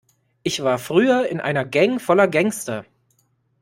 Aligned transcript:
Ich 0.41 0.63
war 0.63 0.79
früher 0.79 1.27
in 1.29 1.39
einer 1.41 1.63
Gang 1.63 2.01
voller 2.01 2.27
Gangster. 2.27 2.85